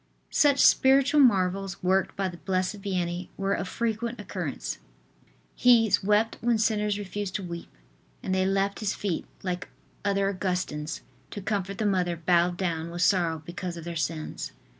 Such 0.31 0.57
spiritual 0.61 1.19
marvels, 1.19 1.83
worked 1.83 2.15
by 2.15 2.27
the 2.27 2.37
Blessed 2.37 2.81
Vianney, 2.81 3.27
were 3.37 3.53
of 3.53 3.67
frequent 3.67 4.19
occurrence. 4.19 4.79
He 5.53 5.93
wept 6.03 6.39
when 6.41 6.57
sinners 6.57 6.97
refused 6.97 7.35
to 7.35 7.43
weep, 7.43 7.69
and 8.23 8.33
they 8.33 8.47
left 8.47 8.79
his 8.79 8.95
feet 8.95 9.27
like 9.43 9.69
other 10.03 10.27
Augustines, 10.27 11.01
to 11.29 11.39
comfort 11.39 11.77
the 11.77 11.85
mother 11.85 12.17
bowed 12.17 12.57
down 12.57 12.89
with 12.89 13.03
sorrow 13.03 13.43
because 13.45 13.77
of 13.77 13.83
their 13.83 13.95
sins. 13.95 14.53